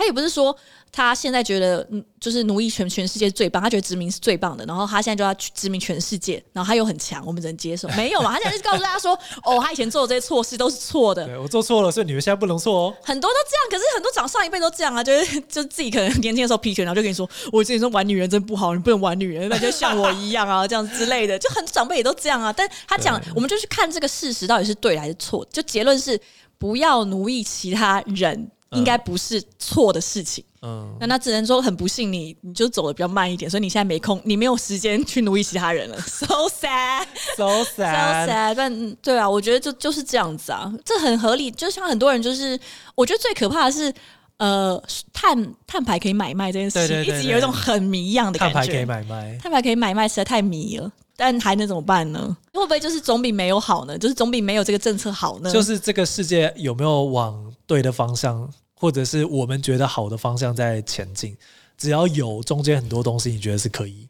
[0.00, 0.56] 他也不是说
[0.90, 7.86] 他现在觉得嗯，就是奴役全全世界最棒，他觉得殖民是最棒的，然后他现在就要去殖民全世界，然后他又很强，我们只能接受。
[7.90, 8.32] 没有嘛？
[8.32, 9.12] 他现在就告诉大家说，
[9.44, 11.26] 哦，他以前做的这些错事都是错的。
[11.26, 12.96] 对，我做错了，所以你们现在不能错哦。
[13.02, 22.50] 很多都这样，可是很多长上一辈都这样啊，就是就自己可能年轻的时候皮权，然后就跟你说，我之前说玩女人真不好，你不能玩女人，那就像我一样啊，这样之类的，就很多长辈也都这样啊。
[22.50, 26.18] 但他讲，我们就去看这个事实到底是对还是错，就结论是
[26.58, 28.50] 不要奴役其他人。
[28.72, 30.44] 应该不是错的事情。
[30.62, 35.98] 嗯，那那只能说很不幸你，你你就走的比较慢一点，所以你现在没空，你没有时间去奴役其他人了。
[36.06, 38.54] So sad，so sad，so sad。
[38.54, 41.50] 但对啊，我觉得就就是这样子啊，这很合理。
[41.50, 42.60] 就像很多人就是，
[42.94, 43.92] 我觉得最可怕的是，
[44.36, 44.82] 呃，
[45.14, 48.54] 碳碳排可以买卖这件事情，一直有一种很迷一样的感觉。
[48.54, 50.92] 碳排可以买卖，碳排可以买卖，实在太迷了。
[51.16, 52.36] 但还能怎么办呢？
[52.54, 53.98] 会不会就是总比没有好呢？
[53.98, 55.50] 就是总比没有这个政策好呢？
[55.52, 61.36] 就是这个世界有没有往对的方向，或者是我们觉得好的方向在前进？
[61.78, 64.08] 只要有中间很多东西，你觉得是可以？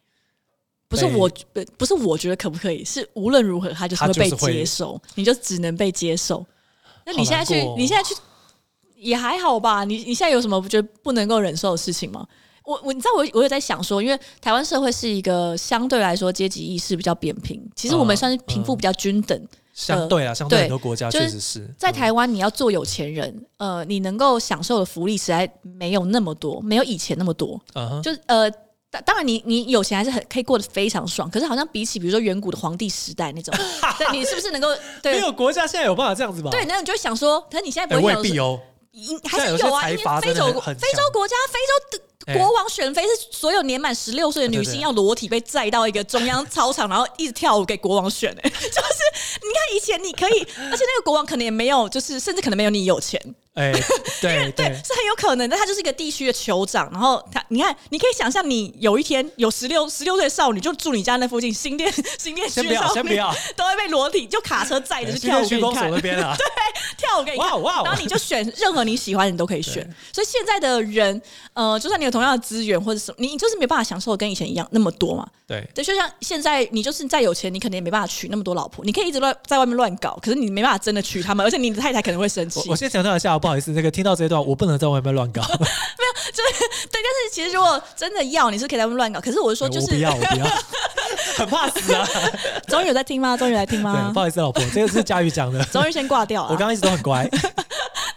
[0.89, 2.83] 不是我，不不是我觉得可不可以？
[2.83, 6.43] 是无论如何，它就是会被接受，你就只能被接受。
[7.05, 8.15] 那你现在去，你现在去
[8.97, 9.85] 也还好吧？
[9.85, 12.27] 你你现在有什么觉得不能够忍受的事情吗？
[12.65, 19.37] 我我你知道我我有在想说，因为台湾社会是一个相对来说阶级意识比较扁平，其实我们算是贫富比较均等。
[19.39, 21.69] 嗯嗯、相对啊，相对很多国家确实是。
[21.79, 27.59] 在台湾，你要做有钱人，呃，你能够享受的福利实在没有那么多，没有以前那么多。
[27.75, 28.51] 嗯、就呃，
[29.05, 33.55] 当然你你有钱还是很可以过得非常爽，可是好像比起比如说远古的皇帝时代那种，
[33.97, 34.69] 对，你是不是能够？
[35.03, 36.51] 对，没有国家现在有办法这样子吧？
[36.51, 38.61] 对，那你就会想说，可是你现在不会、欸、未必哦，
[39.25, 42.05] 还是有啊，因为非洲非洲国家非洲的。
[42.35, 48.31] 国王选妃是所有年满十六岁的女性要裸体被载到一个中央操场，然后一直跳舞给国王选。
[48.43, 48.73] 哎，就是你
[49.51, 53.21] 你看以前你可以，而且那个国王可能也没有，就是甚至可能没有你有钱。
[53.55, 53.73] 哎，
[54.23, 55.57] 对对，是很有可能的。
[55.57, 63.17] 他就是一个地区的酋长，然后他，你看，你可以想象，你有一天有十六十六岁少女就住你家那附近，新店新店区少女
[63.57, 65.91] 都会被裸体就卡车载着去跳舞给你看。
[66.01, 66.11] 对，
[66.97, 67.51] 跳舞给你看。
[67.51, 69.83] 然后你就选任何你喜欢的，你都可以选。
[70.13, 71.21] 所以现在的人，
[71.53, 75.27] 呃，就算你有同样的资源或者什么，你就是没办法享受跟以前一样那么多嘛。
[75.49, 78.85] 对，对就像现在你就是再有钱，你肯定也没办法娶那么多老婆。
[78.85, 82.63] 你可以一直乱在外面乱搞，可是你没办法真的娶他们，而且你的太太可能会生气。
[82.69, 85.41] 我先强调一下，不好意思，这个听到这一段，我不能在外面乱搞。
[85.49, 89.21] 没有，就是对，但是其实如果真的要，你是可以在外面乱搞。
[89.21, 90.47] 可是我是说，就是、不要，我不要，
[91.37, 92.07] 很怕死啊！
[92.69, 93.37] 终于有在听吗？
[93.37, 94.11] 终于来听吗？
[94.15, 95.65] 不好意思，老婆，这个是佳宇讲的。
[95.65, 96.51] 终于先挂掉了。
[96.51, 97.27] 我刚刚一直都很乖。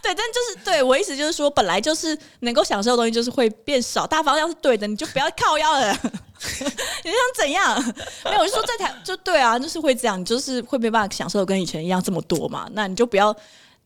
[0.02, 4.06] 对，但就是对我意思就是说，本来就是能够享受的东西，就是会变少。
[4.06, 5.90] 大方向是对的，你就不要靠腰了。
[5.92, 7.82] 你想怎样？
[8.24, 12.68] 没有，我就说在台就对啊，就是会这样，你就是会没办法享受跟以前一样这么多嘛。
[12.72, 13.34] 那你就不要。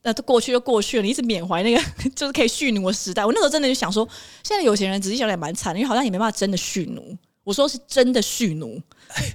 [0.09, 1.83] 那都过去就过去了，你一直缅怀那个
[2.16, 3.27] 就是可以蓄奴的时代。
[3.27, 4.09] 我那时候真的就想说，
[4.42, 7.14] 现在有钱人仔细想想也蛮惨的，因为好像也没办法真的蓄奴。
[7.44, 8.81] 我说是真的蓄奴，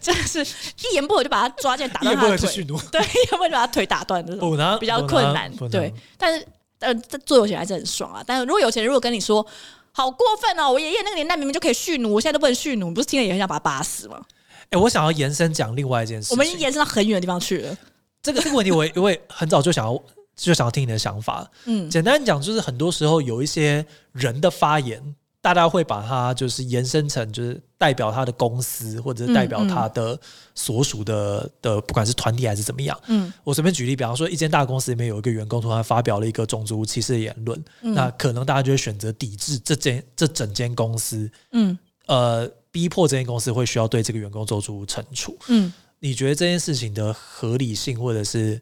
[0.01, 2.63] 真的是一言不合就把他抓进来打断他的腿。
[2.91, 4.35] 对，一言不合就把他腿打断的，
[4.79, 5.51] 比较困难。
[5.69, 6.47] 对，但是
[6.79, 8.23] 但做有钱人还是很爽啊。
[8.25, 9.45] 但是如果有钱人如果跟你说
[9.91, 14.19] 好过分哦，我爷爷那个年代明明就可以蓄奴，我现在都不能蓄奴，不是听了也很想把他打死吗？
[14.65, 17.77] 哎、欸，我想要延伸讲另外一件事，我们已经延伸到很远的地方去了。
[18.21, 19.99] 这个这个问题我，我因为很早就想要。
[20.35, 21.49] 就想要听你的想法。
[21.65, 30.19] 嗯，简单讲就是，很多时候有一些人的发言，大家会把它就是延伸成就是代表他的公司，或者是代表他的
[30.55, 32.99] 所属的的，不管是团体还是怎么样。
[33.07, 41.29] 嗯，我随便举例，比方说，一间大公司里面有一个员工突然发表了一个种族歧视的言论，那可能大家就会选择抵制这间这整间公司。
[41.51, 45.37] 嗯，呃，逼迫这间公司会需要对这个员工做出惩处。
[45.49, 48.61] 嗯，你觉得这件事情的合理性，或者是？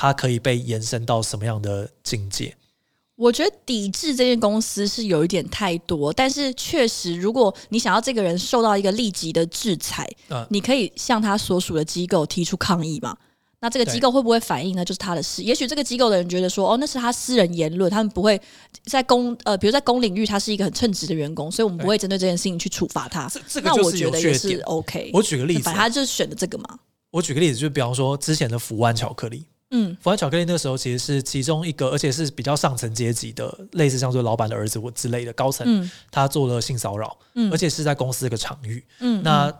[0.00, 2.54] 它可以被延伸到什么样的境界？
[3.16, 13.16] 我觉得抵制这间公司是有一点太多，但是确实，如果你想要这个人受到一个立即的制裁，嗯，你可以向他所属的机构提出抗议嘛。
[13.58, 14.84] 那这个机构会不会反应呢？
[14.84, 15.42] 就是他的事。
[15.42, 18.40] 也许这个机构的人觉得说，哦，那是他私人言论，他们不会
[18.84, 23.28] 在公呃，比如在公领域，他是一个很称职的员工，所以我们不会针对这件事情去处罚他。
[23.48, 25.10] 这我觉得也是 OK。
[25.12, 26.78] 我举个例子，反正他就是选的这个嘛。
[27.10, 29.44] 我举个例子，就比方说之前的福湾巧克力。
[29.70, 38.82] 嗯，福安巧克力那个时候其实是其中一个，而且是比较上层阶级的，类似像做老板的儿子或之类的高层，嗯、他做了性骚扰，嗯、而且是在公司这个场域。
[39.00, 39.52] 嗯，那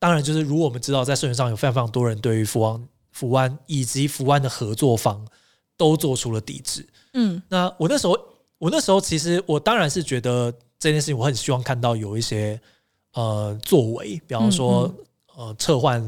[0.00, 5.24] 当然就是如果我们知道，在社群上有非常非常多人对于福安、福安以及福安的合作方
[5.76, 6.84] 都做出了抵制。
[7.12, 8.18] 嗯，那我那时候，
[8.58, 12.60] 我那时候其实我当然是觉得这件事情，我很希望看到有一些
[13.12, 14.92] 呃作为，比方说、
[15.36, 16.02] 呃撤换。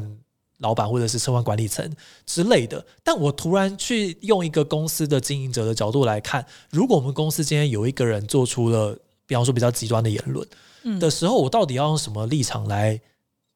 [0.59, 1.87] 老板或者是车管管理层
[2.25, 12.99] 之类的，但我突然去用一个公司的经营者的角度来看，如果我们公司今天有一个人做出了，比方说比较极端的言论的时候，我到底要用什么立场来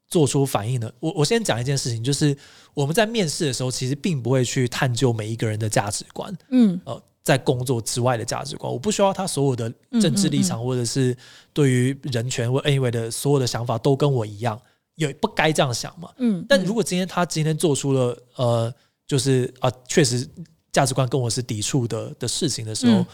[0.08, 0.92] 做出反应呢？
[1.00, 2.38] 我我先讲一件事情，就是
[2.74, 11.18] 我们在面试的时候，其实并不会去探究每一个人的价值观，嗯，呃，在工作之外的价值观，我不需要他所有的政治立场或者是
[11.52, 14.62] 对于人权或 anyway 的所有的想法都跟我一样。
[15.08, 18.74] 也不该这样想嘛，嗯，但如果今天他今天做出了呃，
[19.08, 20.28] 就是啊，确实
[20.72, 23.06] 价值观跟我是抵触的的事情的时候，嗯、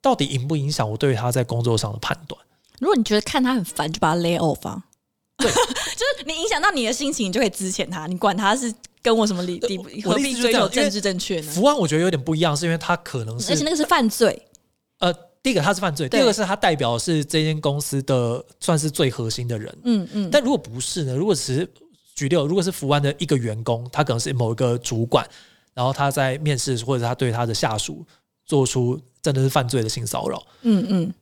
[0.00, 2.40] 到底影不影响我对他在工作上的判断？
[2.78, 4.82] 如果你觉得看他很烦，就把他 lay off 啊。
[5.38, 8.06] 对， 就是你影响到你的心情，你就可以支遣他。
[8.06, 11.52] 你管他是跟我什么理理，何必追求政治正确呢？
[11.52, 14.46] 福安我觉得有点不一样，是因为他可能是，而且那个是犯罪。
[14.98, 15.12] 呃，
[15.46, 19.78] 第一个他是犯罪，第二个是他代表是这间公司的算是最核心的人。
[19.84, 20.28] 嗯嗯。
[20.28, 21.14] 但如果不是呢？
[21.14, 21.72] 如果只是
[22.16, 25.24] 举例，如果是福安的一个员工，他可能是某一个主管，
[25.72, 28.04] 然后他在面试或者他对他的下属
[28.44, 30.44] 做出真的是犯罪的性骚扰。
[30.62, 31.14] 嗯嗯。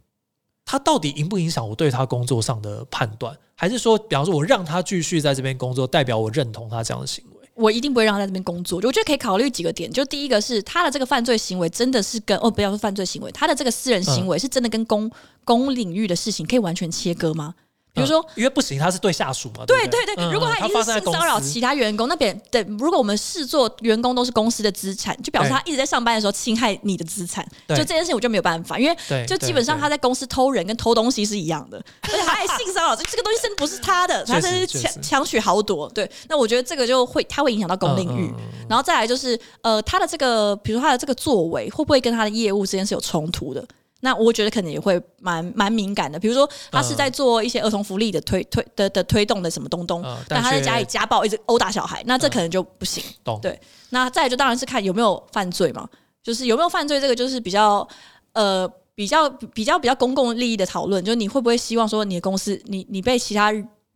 [0.64, 3.36] 他到底影不影响我对他工作上的判断？
[3.54, 7.33] 还是说，比方说，我让他继续在这边工作，代表我认同他这样的行为？
[7.54, 8.80] 我一定不会让他在这边工作。
[8.82, 9.90] 我觉得可以考虑几个点。
[9.90, 15.10] 就第一个是他的这个犯罪行为真的是跟哦，不要说犯罪行为，他的这个私人行为是真的跟公、嗯、
[15.44, 17.54] 公领域的事情可以完全切割吗？
[17.94, 19.64] 比如说、嗯，因为不行，他是对下属嘛。
[19.64, 27.46] 对对对，对，如果他已经是性骚扰其他员工，那别对，如果我们视作员工都是公司的资产，就表示他一直在上班的时候侵害你的资产。
[27.68, 35.88] 就这件事情，我就没有办法，因为就基本上他在公司偷人跟偷东西是一样的，而且他还性骚扰，这个东西甚至不是他的， 他是强强取豪夺。
[35.90, 38.32] 对，那我觉得这个就会，他会影响到公领域。
[38.68, 43.64] 然后再来就是，呃，他的这个，比如说他的这个作为，会不会跟他的业务之间是有冲突的？
[44.04, 53.02] 那我觉得可能也会蛮蛮敏感的，比如说他是在做一些儿童福利的推推的的推动的什么东东，嗯、但他在家里家暴，一直殴打小孩，那这可能就不行。
[53.24, 55.88] 嗯、对，那再来就当然是看有没有犯罪嘛，
[56.22, 57.88] 就是有没有犯罪，这个就是比较
[58.34, 63.50] 呃比较比较比较公共利益的讨论，就是你会不会希望说你的公司，你你被其他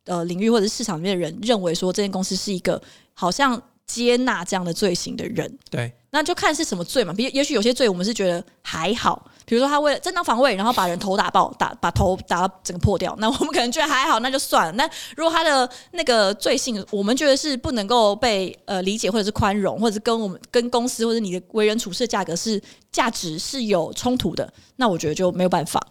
[0.07, 2.81] 呃领域或者是市场里面的人认为说这间公司是一个
[3.13, 5.59] 好像接纳这样的罪行的人？
[5.71, 9.27] 对，那就看是什么罪嘛，比也许有些罪我们是觉得还好。
[9.45, 14.73] 比如说他为了正当防卫，然后把人头打爆，打把头打到整个破掉，那我们可能觉得还好，那就算了。
[14.73, 22.61] 那如果他的那个罪性，我们觉得是不能够被呃理解，或者是宽容，或者是跟我们跟公司或者你的为人处事的价格是
[22.93, 25.83] 价值是有冲突的，那我觉得就没有办法。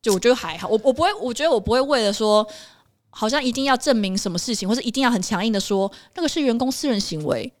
[0.00, 2.46] 就我觉得还好，我我不会，我觉得我不会为了说，
[3.10, 7.52] 好像一定要证明什么事情，或者一定要很强硬的说那个是员工私人行为。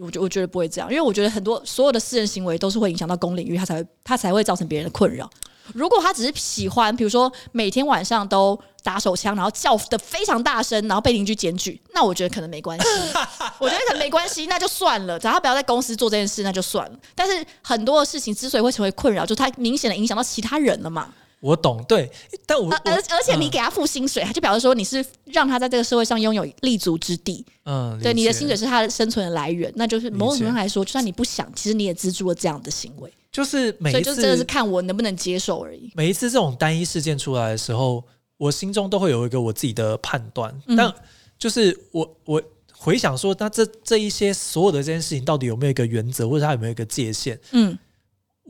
[0.00, 5.28] 我觉我觉得不会这样，因为我觉得很多所有的私人行为都是会影响到公领域，他才会他才会造成别人的困扰。
[5.74, 12.86] 如果他只是喜欢，比如说每天晚上都打手枪，然后叫的非常大声，然后被邻居检举，那我觉得可能没关系。
[13.58, 16.98] 我觉得可能没关系，那就算了，只要他不要在公司做这件事，那就算了。
[17.14, 21.12] 但是很多的事情之所以会成为困扰，就他明显的影响到其他人了嘛。
[21.40, 22.10] 我懂，对，
[22.44, 27.44] 但我而而且你给他付薪水，他、嗯、就表示说你是让他在这个社会上拥有立足之地。
[27.64, 33.10] 嗯，对，你的薪水是他的生存的来源，那就是某种程度来说，就算你不想，其实你也资助了这样的行为。
[33.32, 35.90] 就是每一次，就真的是看我能不能接受而已。
[35.94, 38.04] 每一次这种单一事件出来的时候，
[38.36, 40.54] 我心中都会有一个我自己的判断。
[40.66, 40.92] 嗯、但
[41.38, 42.42] 就是我我
[42.74, 47.40] 回想说，那这这一些所有的这件事情，到底有没有一个原则，或者它有没有一个界限？
[47.52, 47.78] 嗯。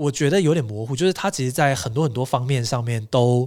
[0.00, 3.46] 我觉得有点模糊，就是他其实，在很多很多方面上面都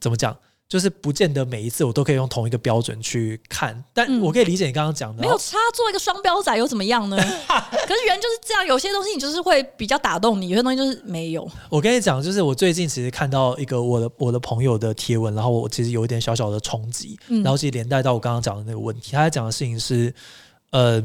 [0.00, 0.36] 怎么讲，
[0.68, 3.84] 就是不见得每一次我都可以用同一个标准去看。
[3.92, 7.16] 但我可以理解你刚刚讲的，没有他，做一个双标仔又怎么样呢？
[7.86, 11.48] 可是人就是这样，有些东西你就是会比较打动你，有些东西就是没有。
[11.68, 19.12] 我跟你讲，就是我最近其实看到一个我的我的朋友的贴文，然后我其实有一点小小的冲击，然后其实连带到我刚刚讲的那个问题。
[19.12, 20.12] 他在讲的事情是，
[20.72, 21.00] 呃，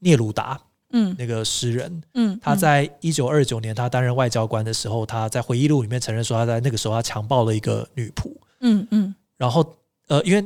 [0.00, 0.60] 聂鲁达。
[0.92, 9.76] 嗯，那个诗人，嗯，他在一九二九年他担任外交官的时候，他在回忆录里面承认说，他在那个时候他强暴了一个女仆，嗯嗯，然后
[10.08, 10.44] 呃，因为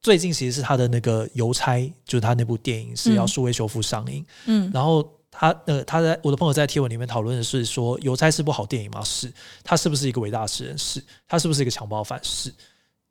[0.00, 9.00] 最近其实是他的那个邮差，就是他那部电影是要数位修复上映，嗯，然后他呃，他在我的朋友在贴文里面讨论的是说，邮差是部好电影吗？
[9.04, 10.76] 是，他是不是一个伟大诗人？
[10.76, 12.18] 是，他是不是一个强暴犯？
[12.22, 12.52] 是，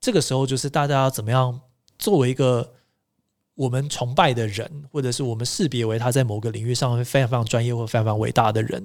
[0.02, 1.58] 这个时候就是大家怎么样
[1.98, 2.70] 作为一个。
[3.56, 8.84] 我们崇拜的人，或者是我们识别为他在某个领域上面非常非常专业或非常非常伟大的人，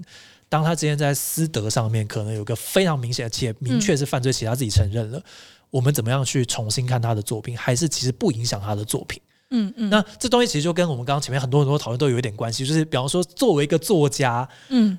[0.48, 5.22] 当他之前在私德上面可能有个非常明显且明确是犯罪，且他自己承认了，
[5.70, 9.20] 我们怎么样去重新看他的作品，还是其实不影响他的作品？
[9.50, 9.88] 嗯嗯。
[9.88, 14.98] 那这东西其实就跟我们刚刚前面很多很多讨论都有一点关系，就是比方说作为一个作家，嗯，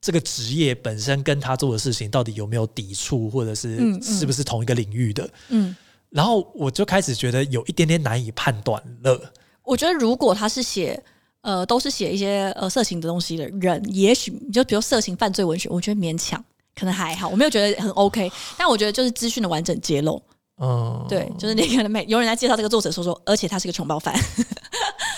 [0.00, 5.24] 这个职业本身跟他做的事情到底有没有抵触，或者是是不是同一个领域的？
[5.48, 5.70] 嗯。
[5.70, 5.76] 嗯
[6.10, 9.32] 然后我就开始觉得有一点点难以判断了。
[9.62, 11.02] 我觉得如果他是写
[11.42, 16.42] 呃都是写一些呃色情的东西的人，也许就比如色情犯罪文学，我觉得勉强
[16.74, 18.30] 可能还好，我没有觉得很 OK。
[18.56, 20.22] 但我觉得就是资讯的完整揭露，
[20.60, 24.14] 嗯，对，就是你可能每有人来介绍这个作者说说，而且他是个穷暴犯。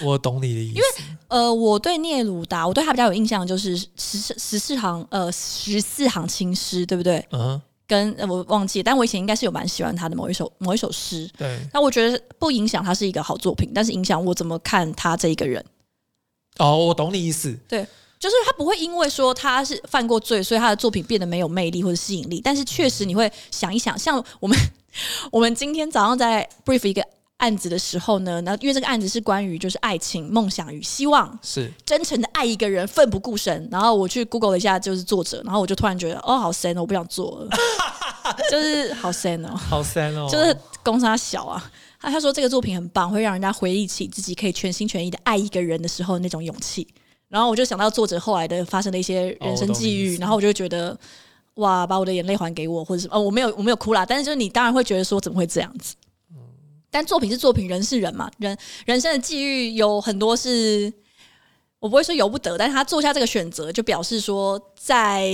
[0.02, 0.86] 我懂你的意思，因为
[1.28, 7.24] 呃，我对聂鲁达，我对他比较有印象，就是十十四行呃十四行情诗，对不对？
[7.30, 7.60] 嗯。
[7.90, 11.28] 跟我忘记，但我以前应该是有蛮喜欢他的某一首某一首诗。
[11.36, 15.64] 对，那我觉得不影响他是一个好作品，但是影响我怎么看他这一个人。
[16.58, 17.52] 哦，我懂你意思。
[17.68, 17.84] 对，
[18.20, 22.40] 就是他不会因为说他是犯过罪，所以他的作品变得没有魅力或者吸引力。
[22.40, 24.56] 但是确实你会想一想，像我们
[25.32, 27.04] 我们今天早上在 brief 一个
[27.40, 33.68] 案子的时候呢，那因为这个案子是关于就是爱情、梦想与希望，是真诚的爱一个人，奋不顾身。
[33.70, 37.48] 然后我去 Google 了一下，就是作者，然后我就突然觉得，哦，好 sad 哦，我不想做了，
[38.50, 41.70] 就是好 sad 哦，好 sad 哦，就是公差小啊。
[42.00, 46.86] 他他说这个作品很棒，会让人家回忆起自己可以全心全意的爱一个人的时候那种勇气。
[47.28, 50.98] 然后我就想到作者后来的发生的一些人生际遇，哦、然后我就觉得
[51.54, 55.94] 哇，把我的眼泪还给我，或者什么哦，我没有我没有哭啦，但是就是你当然会觉得说怎么会这样子？
[56.90, 60.92] 嗯、但作品是作品，人是人嘛，人人生的际遇有很多是，
[61.78, 65.30] 我不会说由不得，但是他做下这个选择，就表示说在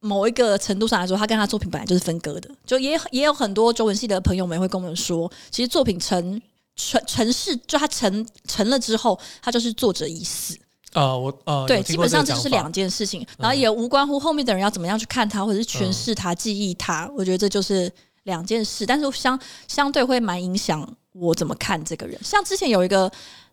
[0.00, 2.50] 某一个程度上来说，他跟他作品本来就是分割的。
[2.66, 6.40] 就也也有很多中文系的朋友们会跟我们说，其实作品成
[6.76, 10.56] 成成事，就他成成了之后，他就是作者已死。
[10.92, 17.10] 呃，我呃，对，基本上这就是两件事情，然后也无关乎后面的人要怎么样去看他，或者是诠释他、记忆他。
[17.16, 17.90] 我觉得这就是
[18.24, 22.18] 两件事，但是相相对会蛮影响我怎么看这个人。
[22.22, 23.10] 像之前有一个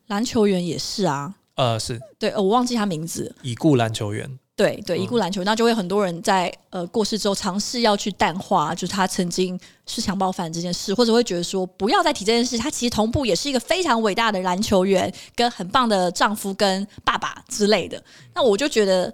[0.08, 4.40] 篮球员也是啊，呃，是对，呃，我忘记他名字，已故篮球员。
[4.54, 12.60] 对对，已故篮球，那就会很多人在呃过世之后尝试要去淡化，就是他曾经是强暴犯这件事，或者会觉得说不要再提这件事。
[12.60, 18.04] 他其实同步也是一个非常伟大的篮球员，跟很棒的丈夫跟爸爸之类的。
[18.36, 19.12] 那我就觉得，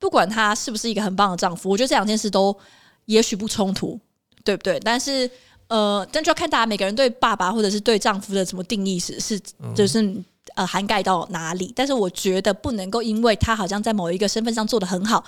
[0.00, 2.56] 不管他是不是一个很棒的丈夫，我觉得这两件事都
[3.04, 4.00] 也许不冲突，
[4.44, 4.78] 对不对？
[4.80, 5.30] 但是
[5.68, 9.40] 呃，但就要看大家每个人对爸爸或者是对丈夫的什么定义是是
[9.74, 10.02] 就是。
[10.02, 10.24] 嗯
[10.56, 11.72] 呃，涵盖到哪里？
[11.76, 15.22] 但是我觉得不能够因为他好像在某一个身份上做得很好，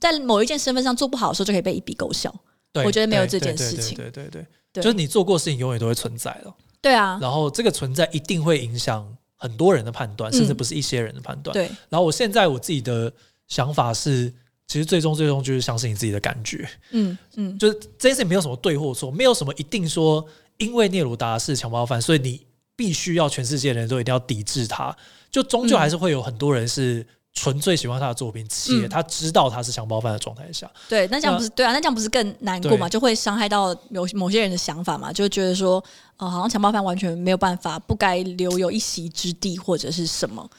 [0.00, 2.34] 在某一件身份上做不好的时候，就可以被一笔勾销。
[2.72, 3.94] 对，我觉得没有这件事情。
[3.94, 6.52] 对对对，对，对，对，就是你做过事情，永远都会存在了。
[6.80, 7.18] 对啊。
[7.20, 9.06] 然后这个存在一定会影响
[9.36, 11.52] 很多人的判断，甚至不是一些人的判断。
[11.52, 11.70] 对。
[11.88, 13.12] 然后我现在我自己的
[13.46, 14.32] 想法是，
[14.66, 16.68] 其实最终最终就是相信你自己的感觉。
[16.90, 17.58] 嗯嗯。
[17.58, 20.24] 就是这件事情没有什么对或错，没有什么一定说，
[20.56, 22.40] 因为聂鲁达是强暴犯，所以你。
[22.76, 24.92] 必须要全世界的人都一定要抵制他，
[25.30, 30.68] 就终究还是会有很多人是纯粹喜欢他的作品，且他知道他是强暴犯的状态下。
[30.88, 31.72] 对，那这样不是对啊？
[31.72, 32.88] 那这样不是更难过嘛？
[32.88, 35.12] 就会伤害到有某些人的想法嘛？
[35.12, 35.80] 就觉得说，
[36.16, 40.50] 呃，好像强暴犯完全没有办法，不该留有一席之地或者是什么。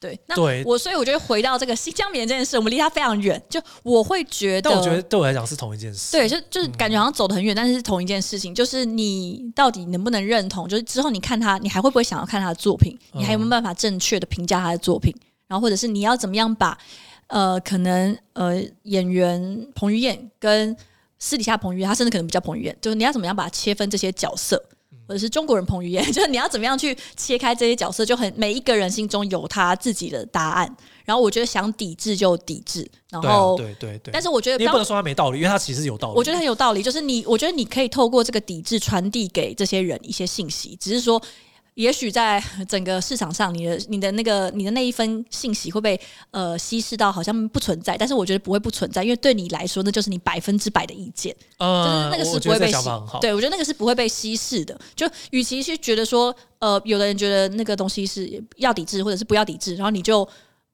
[0.00, 3.42] 对，那我所以我觉得回到这个新疆棉这件事，我们离他非常远。
[3.48, 6.12] 就我会觉得，但我觉得对我来讲是同一件事。
[6.12, 8.54] 对，就就是感觉好像走得很远，嗯，但是是同一件事情。
[8.54, 10.68] 就是你到底能不能认同？
[10.68, 12.96] 就是之后你看他，你还会不会想要看他的作品？
[13.12, 15.12] 你还有没有办法正确的评价他的作品？
[15.18, 16.78] 嗯，然后或者是你要怎么样把
[17.26, 20.76] 呃可能呃演员彭于晏跟
[21.18, 24.62] 私底下彭于晏，他甚至可能不叫彭于晏，就是你要怎么样把它切分这些角色？
[25.08, 30.76] 或者是中国人彭于晏， 就是你要怎么样去切开这些角色，就很每一个人心中有他自己的答案。
[31.04, 34.12] 然后我觉得想抵制就抵制，然后对、啊、对对对。
[34.12, 36.14] 但是我觉得你不能说他没道理，因为他其实有道理。
[36.18, 41.20] 我觉得很有道理，就是你，我觉得你可以透过这个抵制传递给这些人一些信息，只是说。
[41.78, 45.98] 也许在整个市场上，你的你的那个你的那一份信息会被
[46.32, 52.72] 呃稀释到好像不存在，但是我觉得不会不存在，因为对你来说那就是你百分之百的意见，嗯，就是那个是不会被。
[53.20, 54.76] 对，我觉得那个是不会被稀释的。
[54.96, 60.28] 就与其是觉得说呃，有的人觉得那个东西是要抵制或者是不要抵制，然后你就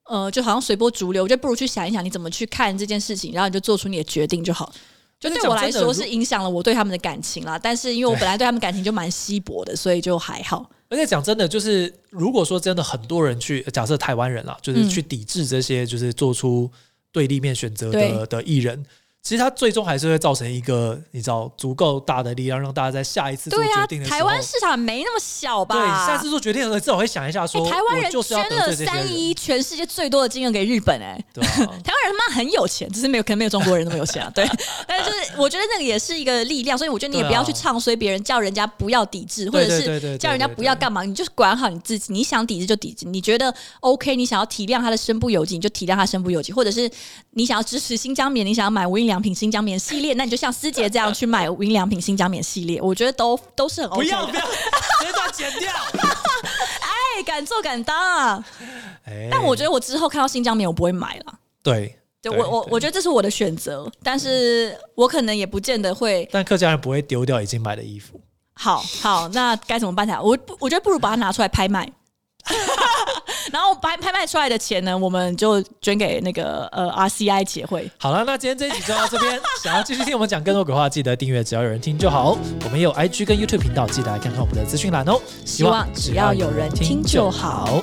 [0.07, 4.73] 呃就好像随波逐流，我觉得不如去想一想你怎么去看这件事情，然后你就做出你的决定就好。
[5.21, 10.71] 就对我来说是影响了我对他们的感情啦，但是因为我本来对他们感情就蛮稀薄的，所以就还好。
[10.91, 16.71] 而且讲真的，就是如果说真的很多人去假设台湾人啦，就是去抵制这些，就是做出
[17.11, 18.85] 对立面选择的的艺人。
[19.25, 25.75] 其实它最终还是会造成一个你知道足够大的力量，让大家在下一次做决定的时候，对啊，台湾市场没那么小吧？
[25.75, 34.31] 对，下次做决定的时候至少会想一下说，欸、台湾人捐了三亿，全世界最多的金额给日本、欸，哎， 台湾人他妈很有钱，只是没有可能没有中国人那么有钱啊。
[34.35, 34.47] 对，
[34.87, 46.91] 但是就是我觉得那个也是一个力量，所以我觉得你也不要去唱衰别人，叫人家不要抵制，或者是叫人家不要干嘛，你就是管好你自己，你想抵制就抵制，你觉得 OK，你想要体谅他的身不由己，你就体谅他身不由己，或者是
[47.31, 49.79] 你想要支持新疆棉，你想要买无印良品新疆棉。
[49.79, 54.11] 系列，那你就像师姐这样去买无印良品新疆棉系列，我觉得都都是很 OK 的。
[54.11, 54.43] 不要不要，
[55.03, 55.73] 这段剪掉。
[56.81, 58.45] 哎，敢做敢当啊！
[59.05, 61.35] 哎、但我觉得我之后看到新疆棉，我不会买了。
[61.62, 66.29] 对，对我我我觉得这是我的选择，但是我可能也不见得会。
[66.33, 68.21] 但客家人不会丢掉已经买的衣服。
[68.55, 70.23] 好好，那该怎么办才好？
[70.23, 71.91] 我我觉得不如把它拿出来拍卖。
[73.55, 77.89] 然后拍拍卖出来的钱呢，我们就捐给那个呃 RCI 协会。
[77.97, 79.41] 好了，那今天这一集就到这边。
[79.63, 82.37] 想要继续听我们讲更多鬼话，记得订阅，只要有人听就好。
[82.65, 85.21] 我们也有 IG 跟 YouTube 频道，记得来看看我们的资讯栏哦。
[85.45, 87.81] 希望只要有人听就好。